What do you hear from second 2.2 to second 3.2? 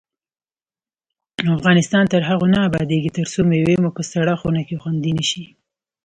هغو نه ابادیږي،